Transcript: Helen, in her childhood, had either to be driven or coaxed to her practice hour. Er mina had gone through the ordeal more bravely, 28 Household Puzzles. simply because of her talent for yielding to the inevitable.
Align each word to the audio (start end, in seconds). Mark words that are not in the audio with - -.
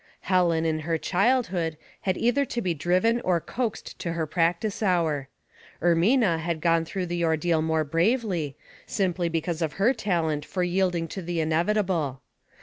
Helen, 0.21 0.65
in 0.65 0.79
her 0.79 0.97
childhood, 0.97 1.77
had 2.01 2.17
either 2.17 2.43
to 2.43 2.59
be 2.59 2.73
driven 2.73 3.21
or 3.21 3.39
coaxed 3.39 3.99
to 3.99 4.13
her 4.13 4.25
practice 4.25 4.81
hour. 4.81 5.27
Er 5.79 5.93
mina 5.95 6.39
had 6.39 6.59
gone 6.59 6.85
through 6.85 7.05
the 7.05 7.23
ordeal 7.23 7.61
more 7.61 7.83
bravely, 7.83 8.55
28 8.87 8.87
Household 8.87 8.87
Puzzles. 8.87 8.95
simply 8.95 9.29
because 9.29 9.61
of 9.61 9.73
her 9.73 9.93
talent 9.93 10.43
for 10.43 10.63
yielding 10.63 11.07
to 11.07 11.21
the 11.21 11.39
inevitable. 11.39 12.21